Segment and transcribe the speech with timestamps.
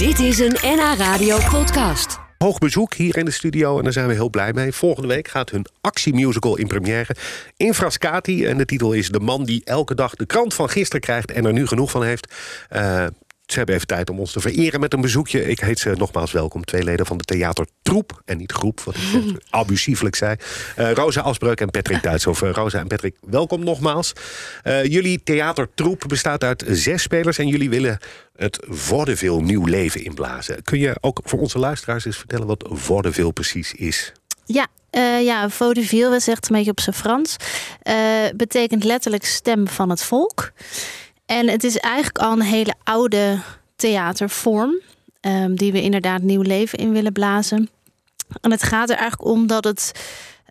[0.00, 2.18] Dit is een NH Radio podcast.
[2.38, 4.72] Hoog bezoek hier in de studio en daar zijn we heel blij mee.
[4.72, 7.16] Volgende week gaat hun actiemusical in première.
[7.56, 11.00] In Frascati en de titel is De man die elke dag de krant van gisteren
[11.00, 11.30] krijgt...
[11.30, 12.34] en er nu genoeg van heeft.
[12.72, 13.06] Uh,
[13.52, 15.48] ze hebben even tijd om ons te vereren met een bezoekje.
[15.48, 16.64] Ik heet ze nogmaals welkom.
[16.64, 18.22] Twee leden van de theatertroep.
[18.24, 20.36] En niet groep, wat ik abusieflijk zei.
[20.78, 22.42] Uh, Rosa Asbreuk en Patrick Duitshoff.
[22.42, 24.12] Uh, Rosa en Patrick, welkom nogmaals.
[24.64, 27.38] Uh, jullie theatertroep bestaat uit zes spelers...
[27.38, 27.98] en jullie willen
[28.36, 30.62] het vaudeville nieuw leven inblazen.
[30.62, 32.46] Kun je ook voor onze luisteraars eens vertellen...
[32.46, 34.12] wat vaudeville precies is?
[34.44, 37.36] Ja, uh, ja, vaudeville, we zegt een beetje op zijn Frans.
[37.82, 37.94] Uh,
[38.36, 40.52] betekent letterlijk stem van het volk.
[41.30, 43.38] En het is eigenlijk al een hele oude
[43.76, 44.80] theatervorm.
[45.20, 47.70] Um, die we inderdaad nieuw leven in willen blazen.
[48.40, 49.92] En het gaat er eigenlijk om dat het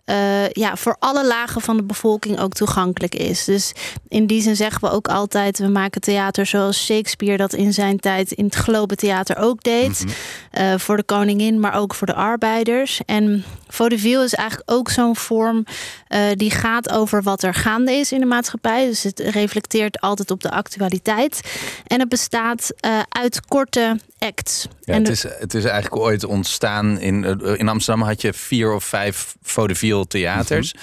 [0.06, 3.44] uh, ja, voor alle lagen van de bevolking ook toegankelijk is.
[3.44, 3.72] Dus
[4.08, 8.00] in die zin zeggen we ook altijd: we maken theater zoals Shakespeare dat in zijn
[8.00, 9.98] tijd in het Globe Theater ook deed.
[9.98, 10.12] -hmm.
[10.58, 13.00] Uh, voor de koningin, maar ook voor de arbeiders.
[13.06, 15.64] En vaudeville is eigenlijk ook zo'n vorm
[16.08, 18.86] uh, die gaat over wat er gaande is in de maatschappij.
[18.86, 21.40] Dus het reflecteert altijd op de actualiteit.
[21.86, 22.72] En het bestaat
[23.08, 24.68] uit korte acts.
[24.80, 27.24] Ja, het, is, het is eigenlijk ooit ontstaan in,
[27.56, 30.74] in Amsterdam had je vier of vijf vaudeville theaters.
[30.74, 30.80] Mm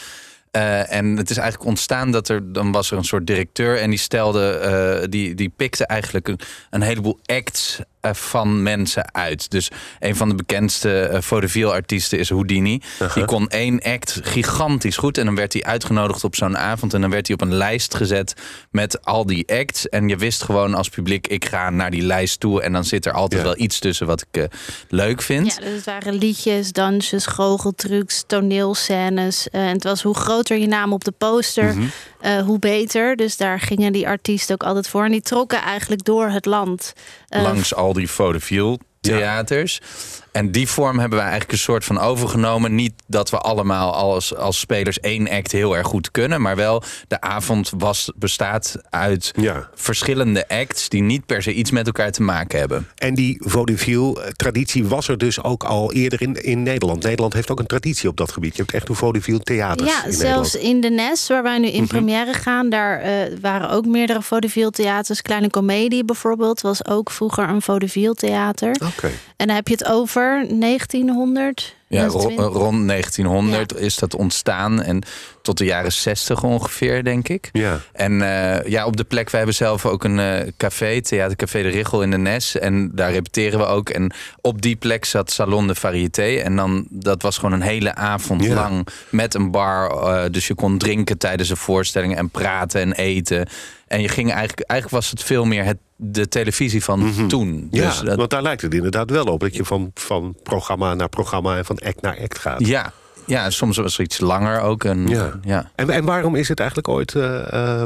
[0.52, 0.62] -hmm.
[0.62, 3.90] uh, en het is eigenlijk ontstaan dat er dan was er een soort directeur en
[3.90, 4.62] die stelde,
[5.02, 6.40] uh, die, die pikte eigenlijk een,
[6.70, 7.80] een heleboel acts
[8.16, 9.52] van mensen uit.
[9.52, 9.70] Dus
[10.00, 12.74] een van de bekendste uh, vaudeville artiesten is Houdini.
[12.74, 13.14] Uh -huh.
[13.14, 17.02] Die kon één act gigantisch goed en dan werd hij uitgenodigd op zo'n avond en
[17.02, 18.34] dan werd hij op een lijst gezet
[18.72, 19.90] met al die acts.
[19.90, 23.06] En je wist gewoon als publiek, ik ga naar die lijst toe en dan zit
[23.06, 23.48] er altijd ja.
[23.48, 24.44] wel iets tussen wat ik uh,
[24.90, 25.54] leuk vind.
[25.54, 29.50] Ja, dus het waren liedjes, dansjes, goocheltrucs, toneelscènes.
[29.50, 31.92] en het was hoe groter je naam op de poster, mm
[32.36, 32.46] -hmm.
[32.48, 33.16] hoe beter.
[33.16, 35.04] Dus daar gingen die artiesten ook altijd voor.
[35.04, 36.94] En die trokken eigenlijk door het land.
[37.28, 39.80] Langs al die vaudeville theaters.
[39.82, 40.26] Ja.
[40.32, 42.76] En die vorm hebben we eigenlijk een soort van overgenomen.
[42.76, 46.42] Niet dat we allemaal als, als spelers één act heel erg goed kunnen.
[46.42, 49.70] Maar wel, de avond was, bestaat uit ja.
[49.76, 50.90] verschillende acts...
[50.90, 52.88] die niet per se iets met elkaar te maken hebben.
[52.96, 57.04] En die vaudeville-traditie was er dus ook al eerder in, in Nederland.
[57.04, 58.56] Nederland heeft ook een traditie op dat gebied.
[58.56, 60.76] Je hebt echt een vaudeville theaters Ja, in zelfs Nederland.
[60.76, 61.88] in de Nes, waar wij nu in mm -hmm.
[61.88, 62.70] première gaan...
[62.70, 63.12] daar uh,
[63.42, 65.22] waren ook meerdere vaudeville theaters.
[65.22, 68.76] Kleine Comedie bijvoorbeeld was ook vroeger een vaudeville theater.
[68.96, 69.12] Okay.
[69.36, 71.76] En dan heb je het over 1900.
[71.90, 73.78] Ja, rond 1900 ja.
[73.78, 74.82] is dat ontstaan.
[74.82, 75.04] En
[75.42, 77.50] tot de jaren 60 ongeveer, denk ik.
[77.52, 77.80] Ja.
[77.94, 81.68] En uh, ja, op de plek, wij hebben zelf ook een uh, café, Theatercafé de
[81.68, 82.58] Richel in de Nes.
[82.58, 83.90] En daar repeteren we ook.
[83.90, 84.12] En
[84.42, 86.36] op die plek zat Salon de Variété.
[86.36, 88.54] En dan, dat was gewoon een hele avond ja.
[88.54, 89.92] lang met een bar.
[89.92, 93.48] Uh, dus je kon drinken tijdens de voorstellingen en praten en eten.
[93.88, 97.28] En je ging eigenlijk, eigenlijk was het veel meer het, de televisie van mm -hmm.
[97.28, 97.68] toen.
[97.72, 98.16] Ja, dus dat...
[98.16, 99.40] want daar lijkt het inderdaad wel op.
[99.40, 102.68] Dat je van, van programma naar programma en van act naar act gaat.
[102.68, 102.94] Ja,
[103.28, 104.84] ja, soms was er iets langer ook.
[104.84, 105.40] En, ja.
[105.42, 105.72] Ja.
[105.76, 107.84] En, en waarom is het eigenlijk ooit uh, uh,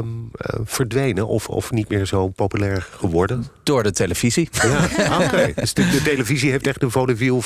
[0.64, 3.46] verdwenen of, of niet meer zo populair geworden?
[3.62, 4.48] Door de televisie.
[4.52, 5.24] Ja, oké.
[5.24, 5.52] Okay.
[5.54, 7.40] Dus de, de, televisie heeft echt de vaudeville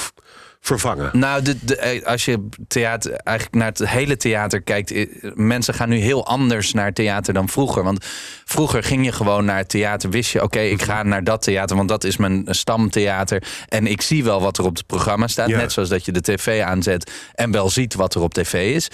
[0.66, 1.10] vervangen.
[1.12, 4.92] Nou, de, de, als je theater, eigenlijk naar het hele theater kijkt...
[5.34, 7.82] mensen gaan nu heel anders naar theater dan vroeger.
[7.82, 8.04] Want
[8.44, 10.10] vroeger ging je gewoon naar het theater.
[10.10, 11.76] Wist je, oké, okay, ik ga naar dat theater...
[11.76, 13.42] want dat is mijn stamtheater.
[13.68, 15.48] En ik zie wel wat er op het programma staat.
[15.48, 15.56] Ja.
[15.56, 18.88] Net zoals dat je de tv aanzet en wel ziet wat er op tv is.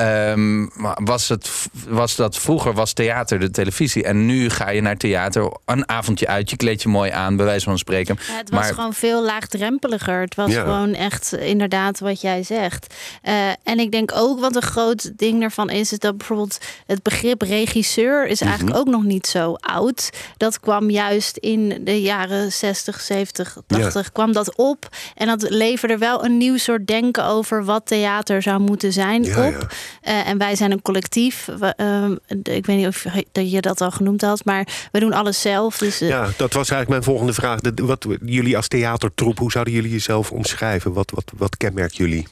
[0.00, 1.50] Um, was, het,
[1.88, 4.04] was dat vroeger was theater de televisie.
[4.04, 6.50] En nu ga je naar theater, een avondje uit...
[6.50, 8.18] je kleed je mooi aan, bij wijze van spreken.
[8.26, 10.20] Ja, het was maar, gewoon veel laagdrempeliger.
[10.20, 10.62] Het was ja.
[10.62, 12.94] gewoon echt inderdaad wat jij zegt.
[13.22, 17.02] Uh, en ik denk ook wat een groot ding daarvan is, is dat bijvoorbeeld het
[17.02, 18.94] begrip regisseur is eigenlijk mm -hmm.
[18.94, 20.10] ook nog niet zo oud.
[20.36, 24.10] Dat kwam juist in de jaren 60, 70, 80 ja.
[24.12, 24.88] kwam dat op.
[25.14, 29.46] En dat leverde wel een nieuw soort denken over wat theater zou moeten zijn ja,
[29.46, 29.54] op.
[29.54, 31.48] Uh, en wij zijn een collectief.
[31.58, 35.12] We, uh, ik weet niet of dat je dat al genoemd had, maar we doen
[35.12, 35.78] alles zelf.
[35.78, 37.60] Dus, ja, dat was eigenlijk mijn volgende vraag.
[37.74, 40.92] Wat, jullie als theatertroep, hoe zouden jullie jezelf omschrijven?
[40.92, 42.26] Wat, wat, wat kenmerkt jullie?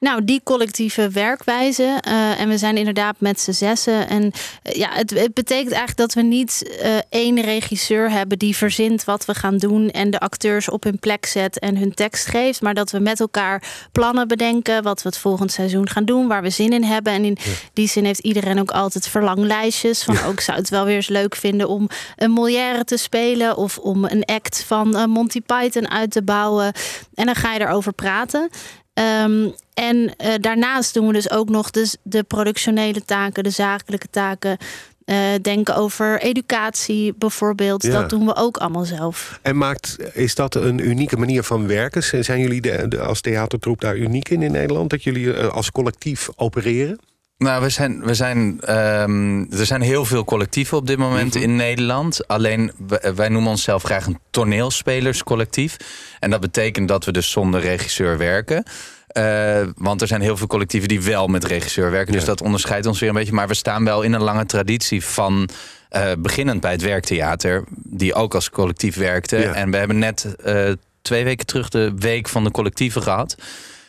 [0.00, 2.02] Nou, die collectieve werkwijze.
[2.08, 4.08] Uh, en we zijn inderdaad met z'n zessen.
[4.08, 8.56] En uh, ja, het, het, betekent eigenlijk dat we niet uh, één regisseur hebben die
[8.56, 12.26] verzint wat we gaan doen en de acteurs op hun plek zet en hun tekst
[12.26, 12.60] geeft.
[12.60, 16.42] Maar dat we met elkaar plannen bedenken wat we het volgend seizoen gaan doen, waar
[16.42, 17.12] we zin in hebben.
[17.12, 17.50] En in ja.
[17.72, 20.02] die zin heeft iedereen ook altijd verlanglijstjes.
[20.02, 20.26] Van ja.
[20.26, 24.04] ook zou het wel weer eens leuk vinden om een Molière te spelen of om
[24.04, 26.72] een act van Monty Python uit te bouwen.
[27.14, 28.50] En dan ga je erover praten.
[28.98, 34.06] Um, en uh, daarnaast doen we dus ook nog de, de productionele taken, de zakelijke
[34.10, 34.56] taken.
[35.04, 37.82] Uh, denken over educatie bijvoorbeeld.
[37.82, 37.90] Ja.
[37.90, 39.38] Dat doen we ook allemaal zelf.
[39.42, 42.24] En maakt, is dat een unieke manier van werken?
[42.24, 44.90] Zijn jullie de, de- als theatertroep daar uniek in in Nederland?
[44.90, 46.98] Dat jullie eh, als collectief opereren?
[47.38, 51.56] Nou, we zijn, we zijn, ehm, er zijn heel veel collectieven op dit moment in
[51.56, 52.26] Nederland.
[52.28, 52.72] Alleen
[53.14, 55.76] wij, noemen onszelf graag een toneelspelerscollectief.
[56.20, 58.62] En dat betekent dat we dus zonder regisseur werken.
[59.08, 62.12] Eh, want er zijn heel veel collectieven die wel met regisseur werken.
[62.12, 62.26] Dus Ja.
[62.28, 63.32] dat onderscheidt ons weer een beetje.
[63.32, 65.48] Maar we staan wel in een lange traditie van.
[65.88, 69.36] eh, beginnend bij het werktheater, die ook als collectief werkte.
[69.36, 69.52] Ja.
[69.52, 70.70] En we hebben net eh,
[71.02, 73.36] twee weken terug de week van de collectieven gehad.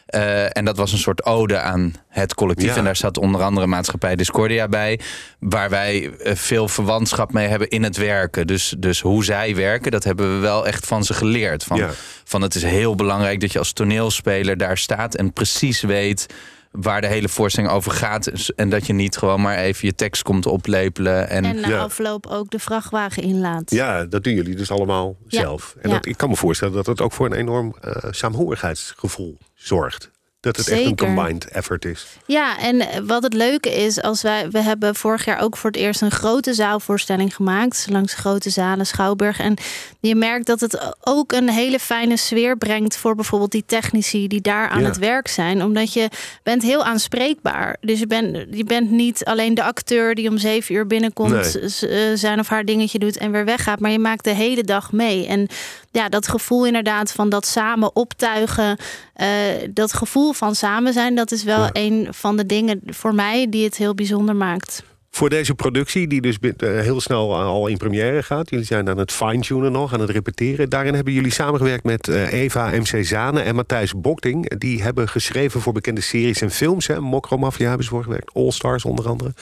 [0.10, 2.70] Eh, en dat was een soort ode aan het collectief.
[2.70, 2.76] Ja.
[2.76, 5.00] En daar zat onder andere maatschappij Discordia bij.
[5.40, 8.48] Waar wij eh, veel verwantschap mee hebben in het werken.
[8.48, 11.64] Dus, dus hoe zij werken, dat hebben we wel echt van ze geleerd.
[11.64, 11.90] Van, Ja.
[12.24, 16.26] van het is heel belangrijk dat je als toneelspeler daar staat en precies weet
[16.72, 18.28] waar de hele voorstelling over gaat.
[18.56, 21.30] En dat je niet gewoon maar even je tekst komt oplepelen.
[21.30, 21.78] En, En na Ja.
[21.80, 23.72] afloop ook de vrachtwagen inlaat.
[23.72, 25.40] Ja, dat doen jullie dus allemaal Ja.
[25.42, 25.76] zelf.
[25.82, 25.96] En Ja.
[25.96, 30.12] dat, ik kan me voorstellen dat het ook voor een enorm eh saamhorigheidsgevoel zorgt.
[30.42, 32.08] Dat het echt een combined effort is.
[32.26, 35.80] Ja, en wat het leuke is, als wij, we hebben vorig jaar ook voor het
[35.80, 37.86] eerst een grote zaalvoorstelling gemaakt.
[37.90, 39.40] Langs grote zalen, Schouwburg.
[39.40, 39.58] En
[40.00, 44.42] je merkt dat het ook een hele fijne sfeer brengt voor bijvoorbeeld die technici die
[44.42, 44.86] daar aan Ja.
[44.88, 45.64] het werk zijn.
[45.64, 46.10] Omdat je
[46.44, 47.78] bent heel aanspreekbaar.
[47.82, 51.32] Dus je bent, je bent niet alleen de acteur die om zeven uur binnenkomt,
[51.62, 51.90] Nee.
[52.12, 53.80] eh, zijn of haar dingetje doet en weer weggaat.
[53.80, 55.28] Maar je maakt de hele dag mee.
[55.28, 55.48] En
[55.92, 58.78] ja, dat gevoel inderdaad van dat samen optuigen,
[59.14, 59.28] eh,
[59.70, 61.70] dat gevoel van samen zijn, dat is wel Ja.
[61.74, 64.84] een van de dingen voor mij die het heel bijzonder maakt.
[65.12, 68.50] Voor deze productie, die dus eh, heel snel al in première gaat.
[68.50, 70.70] Jullie zijn aan het fine-tunen nog, aan het repeteren.
[70.70, 74.58] Daarin hebben jullie samengewerkt met eh, Eva MC Zane en Matthijs Bokting.
[74.58, 76.88] Die hebben geschreven voor bekende series en films.
[76.88, 77.00] Hè.
[77.00, 78.34] Mokro Mafia hebben ze voor gewerkt.
[78.34, 79.34] All Stars onder andere.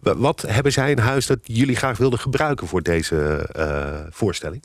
[0.00, 4.62] Wa- Wat hebben zij in huis dat jullie graag wilden gebruiken voor deze eh, voorstelling?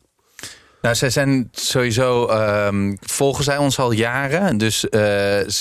[0.82, 4.58] Nou, zij zijn sowieso, ehm, volgen zij ons al jaren.
[4.58, 5.00] Dus eh,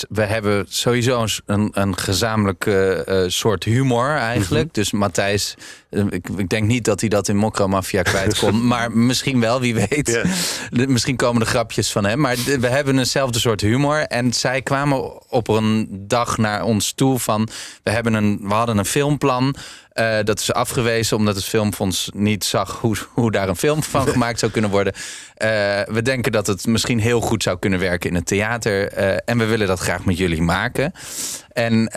[0.09, 4.73] we hebben sowieso een, een, gezamenlijke eh, soort humor eigenlijk.
[4.73, 5.55] Dus Matthijs,
[6.09, 8.67] ik, ik denk niet dat hij dat in Mokro Mafia kwijt kon.
[8.67, 10.05] maar misschien wel, wie weet.
[10.69, 12.19] De- misschien komen er grapjes van hem.
[12.19, 13.97] Maar de- we hebben eenzelfde soort humor.
[13.99, 17.49] En zij kwamen op een dag naar ons toe van...
[17.83, 19.55] We, hebben een, we hadden een filmplan.
[19.91, 24.07] Eh, dat is afgewezen omdat het filmfonds niet zag hoe, hoe daar een film van
[24.11, 24.93] gemaakt zou kunnen worden.
[25.33, 25.49] Eh,
[25.85, 28.87] we denken dat het misschien heel goed zou kunnen werken in het theater.
[28.87, 30.91] eh, en we willen dat graag met jullie maken.
[31.53, 31.89] En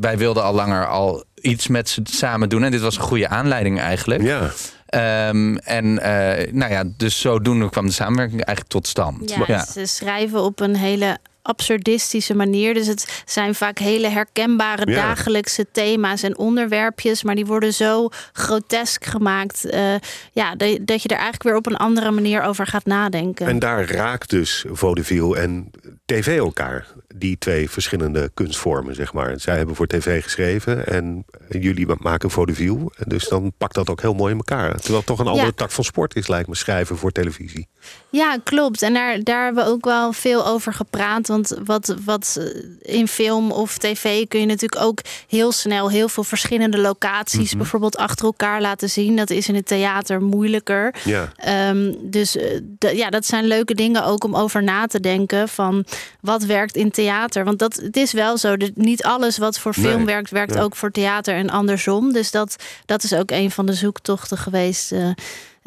[0.00, 2.64] wij wilden al langer al iets met ze samen doen.
[2.64, 4.22] En dit was een goede aanleiding eigenlijk.
[4.22, 4.50] Ja.
[4.86, 9.34] Ehm, en eh, nou ja, dus zodoende kwam de samenwerking eigenlijk tot stand.
[9.46, 12.74] Ja, ze schrijven op een hele absurdistische manier.
[12.74, 14.96] Dus het zijn vaak hele herkenbare Ja.
[14.96, 19.94] dagelijkse thema's en onderwerpjes, maar die worden zo grotesk gemaakt, eh,
[20.32, 23.46] ja, dat, dat je er eigenlijk weer op een andere manier over gaat nadenken.
[23.46, 25.70] En daar raakt dus vaudeville en
[26.06, 26.86] tv elkaar.
[27.14, 29.40] Die twee verschillende kunstvormen, zeg maar.
[29.40, 32.92] Zij hebben voor tv geschreven en jullie maken vaudeville.
[33.06, 34.74] Dus dan pakt dat ook heel mooi in elkaar.
[34.74, 35.52] Terwijl het toch een andere Ja.
[35.52, 37.68] tak van sport is, lijkt me, schrijven voor televisie.
[38.10, 38.82] Ja, klopt.
[38.82, 41.28] En daar, daar hebben we ook wel veel over gepraat.
[41.30, 44.98] Want wat, wat eh, in film of tv kun je natuurlijk ook
[45.28, 49.16] heel snel heel veel verschillende locaties bijvoorbeeld achter elkaar laten zien.
[49.16, 50.94] Dat is in het theater moeilijker.
[51.04, 51.32] Ja.
[51.36, 52.60] Ehm, dus eh,
[52.96, 55.84] ja, dat zijn leuke dingen ook om over na te denken van
[56.20, 57.44] wat werkt in theater.
[57.44, 60.04] Want dat, het is wel zo, dat niet alles wat voor film Nee.
[60.04, 60.60] werkt, werkt Ja.
[60.62, 62.12] ook voor theater en andersom.
[62.12, 62.56] Dus dat,
[62.86, 64.92] dat is ook een van de zoektochten geweest.
[64.92, 65.08] eh,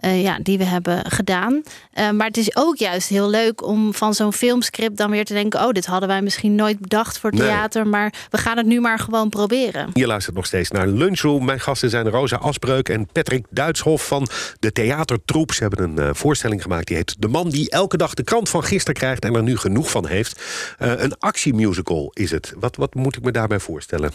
[0.04, 1.62] eh, ja, die we hebben gedaan.
[1.92, 5.34] Eh, maar het is ook juist heel leuk om van zo'n filmscript dan weer te
[5.34, 7.42] denken: oh, dit hadden wij misschien nooit bedacht voor Nee.
[7.42, 9.90] theater, maar we gaan het nu maar gewoon proberen.
[9.94, 11.46] Je luistert nog steeds naar Lunchroom.
[11.46, 14.28] Mijn gasten zijn Rosa Asbreuk en Patrick Duitshof van
[14.60, 15.54] de Theatertroep.
[15.54, 18.50] Ze hebben een eh, voorstelling gemaakt die heet De man die elke dag de krant
[18.50, 20.42] van gisteren krijgt en er nu genoeg van heeft.
[20.78, 22.54] Eh, een actiemusical is het.
[22.60, 24.12] Wat, wat moet ik me daarbij voorstellen?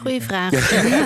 [0.00, 0.50] Goeie vraag.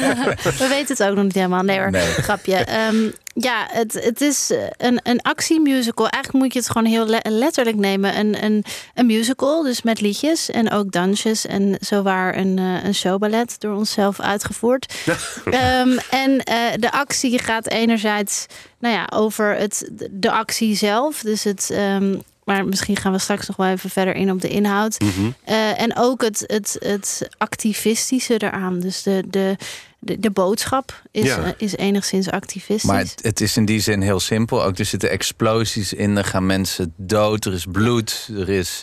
[0.59, 1.63] We weten het ook nog niet helemaal.
[1.63, 1.91] Nee, hoor.
[1.91, 2.03] Nee.
[2.03, 2.55] grapje.
[2.55, 3.11] Ehm,
[3.43, 6.09] ja, het, het is eh, een, een actiemusical.
[6.09, 8.19] Eigenlijk moet je het gewoon heel le- letterlijk nemen.
[8.19, 11.47] Een, een, een musical, dus met liedjes en ook dansjes.
[11.47, 14.95] En zowaar een, eh, een showballet door onszelf uitgevoerd.
[15.45, 18.47] Ehm, en eh, de actie gaat enerzijds
[18.79, 21.21] nou ja, over het, de actie zelf.
[21.21, 21.71] Dus het...
[21.71, 24.97] ehm, maar misschien gaan we straks nog wel even verder in op de inhoud.
[25.45, 28.81] Eh, en ook het, het, het activistische eraan.
[28.81, 29.57] Dus de, de,
[30.01, 31.45] de, de boodschap is, Ja.
[31.45, 32.83] eh, is enigszins activistisch.
[32.91, 34.65] Maar het, het is in die zin heel simpel.
[34.65, 38.83] Ook er zitten explosies in, er gaan mensen dood, er is bloed, er is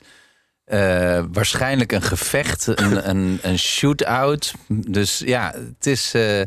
[0.66, 4.54] eh, waarschijnlijk een gevecht, een, een, een shoot-out.
[4.68, 6.14] Dus ja, het is.
[6.14, 6.42] eh,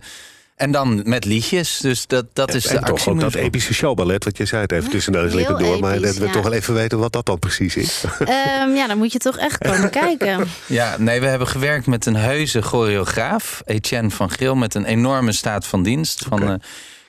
[0.61, 1.79] En dan met liedjes.
[1.79, 4.73] Dus dat, dat is en de toch ook dat epische showballet, wat je zei het
[4.73, 5.81] even tussen neus lippen door.
[5.81, 6.33] Maar we ja.
[6.33, 8.05] toch wel even weten wat dat dan precies is.
[8.19, 10.49] Ehm, ja, dan moet je toch echt komen kijken.
[10.67, 15.33] Ja, nee, we hebben gewerkt met een heuse choreograaf, Etienne van Geel, met een enorme
[15.33, 16.25] staat van dienst.
[16.29, 16.55] Van eh,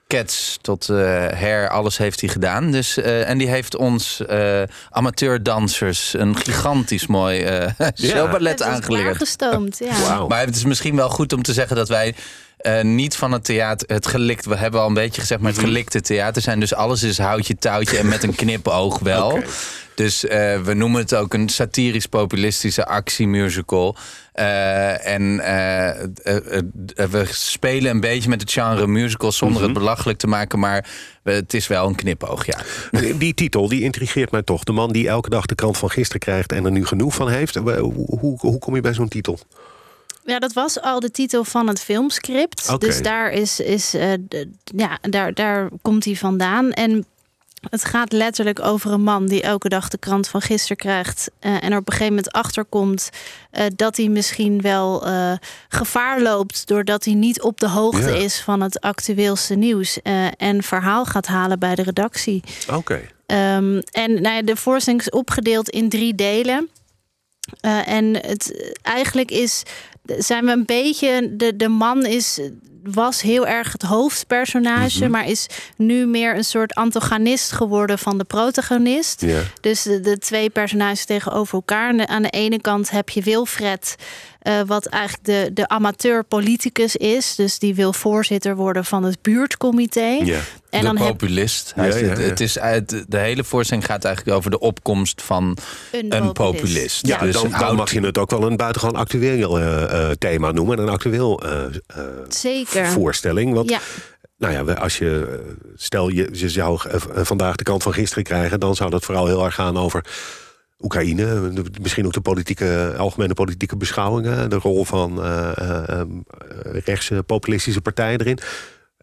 [0.07, 0.95] cats tot eh
[1.27, 2.71] hair, alles heeft hij gedaan.
[2.71, 8.65] Dus, eh, en die heeft ons eh amateurdansers een gigantisch mooi eh showballet Het is
[8.65, 9.35] aangeleerd.
[9.77, 10.25] ja.
[10.27, 12.15] Maar het is misschien wel goed om te zeggen dat wij
[12.61, 15.59] eh, niet van het theater, het gelikt, we hebben al een beetje gezegd, maar het
[15.59, 16.59] gelikte theater zijn.
[16.59, 19.39] Dus alles is houtje touwtje en met een knipoog wel.
[19.95, 23.95] Dus eh, we noemen het ook een satirisch-populistische actiemusical.
[24.33, 25.37] Eh, en
[27.11, 30.87] we spelen een beetje met het genre musical zonder het belachelijk te maken, maar
[31.23, 32.57] het is wel een knipoog, ja.
[33.17, 34.63] Die titel, die intrigeert mij toch.
[34.63, 37.29] De man die elke dag de krant van gisteren krijgt en er nu genoeg van
[37.29, 37.55] heeft.
[37.55, 39.39] Hoe, hoe kom je bij zo'n titel?
[40.25, 42.79] Ja, dat was al de titel van het filmscript.
[42.79, 44.13] Dus daar, is, is, eh,
[44.75, 46.71] ja, daar, daar komt hij vandaan.
[46.71, 47.05] En
[47.69, 51.31] het gaat letterlijk over een man die elke dag de krant van gisteren krijgt.
[51.39, 53.09] eh, en er op een gegeven moment achterkomt
[53.51, 55.03] eh, dat hij misschien wel
[55.69, 56.67] gevaar loopt.
[56.67, 58.15] doordat hij niet op de hoogte Ja.
[58.15, 59.99] is van het actueelste nieuws.
[60.37, 62.43] en verhaal gaat halen bij de redactie.
[62.73, 63.01] Oké.
[63.25, 66.69] Ehm, en nou ja, de voorstelling is opgedeeld in drie delen.
[67.85, 69.63] En het eigenlijk is,
[70.03, 72.39] zijn we een beetje, de, de man is,
[72.83, 78.23] was heel erg het hoofdpersonage, maar is nu meer een soort antagonist geworden van de
[78.23, 79.23] protagonist.
[79.61, 81.89] Dus de, de twee personages tegenover elkaar.
[81.89, 83.95] En aan de ene kant heb je Wilfred,
[84.39, 87.35] eh, wat eigenlijk de, de amateur politicus is.
[87.35, 90.17] Dus die wil voorzitter worden van het buurtcomité.
[90.23, 90.39] Ja.
[90.69, 91.73] En de dan populist.
[91.75, 92.23] Ja, ja, het- ja.
[92.23, 95.57] Het is uit, de hele voorstelling gaat eigenlijk over de opkomst van
[95.91, 96.33] een, een populist.
[96.61, 97.07] populist.
[97.07, 100.11] Ja, Dus dan, dan oud- mag je het ook wel een buitengewoon actueel eh, eh,
[100.17, 100.77] thema noemen.
[100.77, 102.70] En een actueel eh, eh, Zeker.
[102.75, 103.53] Voorstelling.
[103.53, 103.79] Want Ja.
[104.37, 107.93] nou ja, als je, eh, stel je, je zou eh, v- vandaag de kant van
[107.93, 108.59] gisteren krijgen...
[108.59, 110.05] dan zou dat vooral heel erg gaan over
[110.79, 111.51] Oekraïne.
[111.81, 114.49] Misschien ook de politieke, algemene politieke beschouwingen.
[114.49, 116.07] De rol van eh, eh, eh,
[116.85, 118.37] rechtse populistische partijen erin.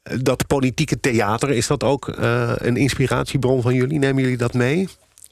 [0.03, 3.99] Eh, Dat politieke theater, is dat ook eh, een inspiratiebron van jullie?
[3.99, 4.89] Nemen jullie dat mee?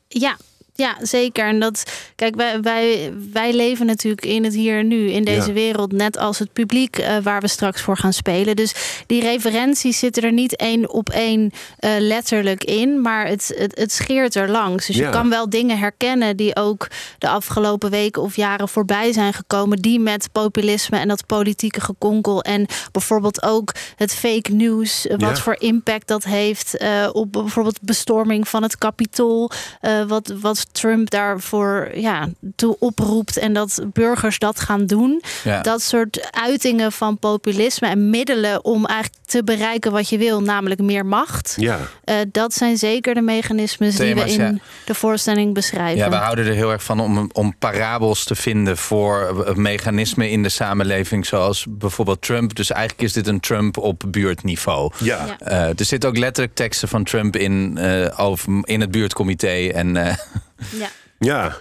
[0.08, 0.36] Ja,
[0.76, 1.46] ja, zeker.
[1.46, 1.82] En dat,
[2.14, 5.52] kijk, wij, wij, wij leven natuurlijk in het hier en nu, in deze Ja.
[5.52, 8.56] wereld, net als het publiek eh, waar we straks voor gaan spelen.
[8.56, 8.74] Dus
[9.06, 13.92] die referenties zitten er niet één op één eh, letterlijk in, maar het, het, het
[13.92, 14.86] scheert er langs.
[14.86, 15.04] Dus Ja.
[15.04, 19.78] je kan wel dingen herkennen die ook de afgelopen weken of jaren voorbij zijn gekomen,
[19.78, 25.36] die met populisme en dat politieke gekonkel en bijvoorbeeld ook het fake news, eh, wat
[25.36, 25.42] Ja.
[25.42, 26.76] voor impact dat heeft
[27.12, 29.50] op bijvoorbeeld bestorming van het kapitool.
[29.80, 30.32] eh, wat,
[30.72, 35.22] Trump daarvoor ja, toe oproept en dat burgers dat gaan doen.
[35.44, 35.60] Ja.
[35.60, 40.80] Dat soort uitingen van populisme en middelen om eigenlijk te bereiken wat je wil, namelijk
[40.80, 41.54] meer macht.
[41.56, 41.78] Ja.
[42.04, 44.60] Eh, dat zijn zeker de mechanismes Thema's, die we in ja.
[44.84, 45.98] de voorstelling beschrijven.
[45.98, 50.30] Ja, we houden er heel erg van om, om parabels te vinden voor eh, mechanismen
[50.30, 52.54] in de samenleving, zoals bijvoorbeeld Trump.
[52.54, 54.90] Dus eigenlijk is dit een Trump op buurtniveau.
[54.98, 55.36] Ja.
[55.38, 59.68] Eh, er zitten ook letterlijk teksten van Trump in, eh, over, in het buurtcomité.
[59.68, 60.14] En eh,
[60.70, 60.88] Ja.
[61.18, 61.56] Ja.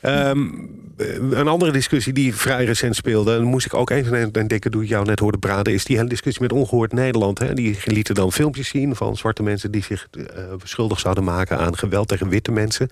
[0.00, 0.48] Ehm,
[1.30, 3.32] een andere discussie die vrij recent speelde...
[3.32, 5.72] en daar moest ik ook even aan denken toen ik jou net hoorde praten...
[5.72, 7.38] is die hele discussie met Ongehoord Nederland.
[7.38, 7.54] Hè?
[7.54, 9.70] Die lieten dan filmpjes zien van zwarte mensen...
[9.70, 12.88] die zich eh, schuldig zouden maken aan geweld tegen witte mensen.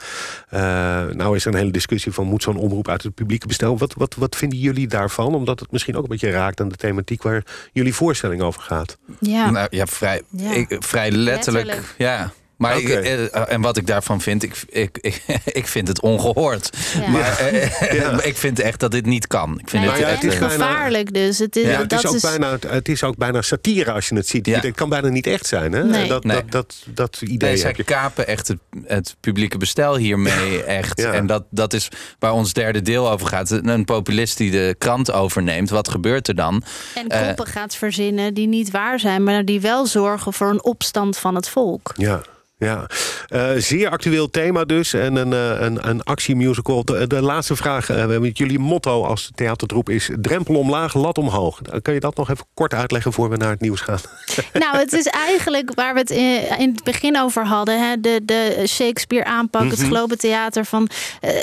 [0.49, 0.61] Eh,
[1.07, 2.27] nou is er een hele discussie van...
[2.27, 3.79] moet zo'n omroep uit het publieke bestel?
[3.79, 5.35] Wat, wat, wat vinden jullie daarvan?
[5.35, 7.23] Omdat het misschien ook een beetje raakt aan de thematiek...
[7.23, 8.99] waar jullie voorstelling over gaat.
[9.21, 9.51] Ja.
[9.51, 10.53] nou, ja, vrij, Ja.
[10.53, 11.67] Ik, vrij letterlijk.
[11.67, 11.95] Letterlijk.
[11.99, 12.33] Ja.
[12.63, 12.99] Maar ik- Oké.
[13.01, 15.23] eh, en wat ik daarvan vind, ik, ik, ik,
[15.61, 16.71] ik vind het ongehoord.
[17.01, 17.09] Ja.
[17.09, 18.23] Maar eh, Ja.
[18.33, 19.59] ik vind echt dat dit niet kan.
[19.61, 21.39] Ik vind Nee, ja, het het is gevaarlijk dus.
[21.39, 24.15] Het is, Ja, het, is ook is, bijna, het is ook bijna satire als je
[24.15, 24.47] het ziet.
[24.47, 24.61] Ja.
[24.61, 25.73] Het kan bijna niet echt zijn.
[25.73, 25.85] Hè?
[25.85, 26.09] Nee.
[26.09, 26.37] Dat, Nee.
[26.37, 27.85] dat, dat, dat idee Nee, zij heb je.
[27.85, 31.01] kapen echt het, het publieke bestel hiermee echt.
[31.01, 31.13] Ja.
[31.13, 31.89] En dat, dat is
[32.19, 33.51] waar ons derde deel over gaat.
[33.51, 35.71] Een populist die de krant overneemt.
[35.71, 36.63] Wat gebeurt er dan?
[36.95, 40.65] en eh, koppen gaat verzinnen die niet waar zijn, maar die wel zorgen voor een
[40.65, 41.93] opstand van het volk.
[41.97, 42.21] Ja.
[42.63, 42.87] Ja,
[43.29, 44.93] Eh, zeer actueel thema dus.
[44.93, 46.85] En een, eh, een, een actiemusical.
[46.85, 47.89] De, de laatste vraag.
[47.91, 50.11] eh, we hebben jullie motto als theatertroep is...
[50.21, 51.61] drempel omlaag, lat omhoog.
[51.83, 53.99] Kan je dat nog even kort uitleggen voor we naar het nieuws gaan?
[54.53, 57.89] Nou, het is eigenlijk waar we het in, in het begin over hadden.
[57.89, 58.01] Hè?
[58.01, 60.65] De, de Shakespeare aanpak, het Globe Theater.
[60.65, 60.89] Van,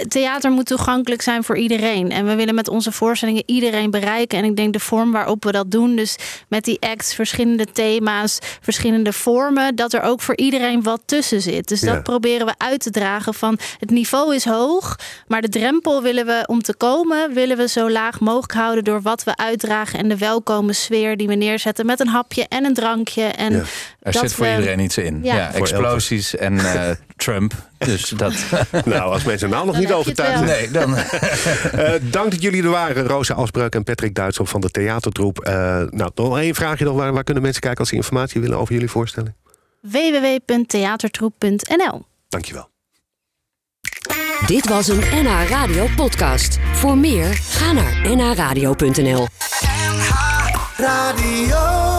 [0.08, 2.12] theater moet toegankelijk zijn voor iedereen.
[2.12, 4.38] En we willen met onze voorstellingen iedereen bereiken.
[4.38, 5.96] En ik denk de vorm waarop we dat doen.
[5.96, 6.16] Dus
[6.48, 9.76] met die acts, verschillende thema's, verschillende vormen.
[9.76, 11.68] Dat er ook voor iedereen wat tussen zit.
[11.68, 11.94] Dus Ja.
[11.94, 14.96] dat proberen we uit te dragen van het niveau is hoog,
[15.28, 19.02] maar de drempel willen we om te komen, willen we zo laag mogelijk houden door
[19.02, 22.74] wat we uitdragen en de welkome sfeer die we neerzetten met een hapje en een
[22.74, 23.24] drankje.
[23.24, 23.60] En Ja.
[24.00, 25.20] Er dat zit voor we- iedereen iets in.
[25.24, 25.54] Ja.
[25.54, 27.54] Explosies en eh, Trump.
[27.78, 28.34] Dus dat.
[28.86, 30.44] Nou, als mensen nou nog Dan niet overtuigd.
[30.44, 30.96] Nee, dan.
[31.72, 35.40] Eh, dank dat jullie er waren, Rosa Asbreuk en Patrick Duitsop van de theatertroep.
[35.40, 35.54] Eh,
[35.90, 36.96] nou, nog één vraagje nog.
[36.96, 39.34] Waar, waar kunnen mensen kijken als ze informatie willen over jullie voorstelling?
[39.82, 42.70] www.theatertroep.nl Dankjewel.
[44.46, 46.58] Dit was een NH Radio podcast.
[46.74, 49.28] Voor meer, ga naar nhradio.nl.
[50.78, 51.99] Radio.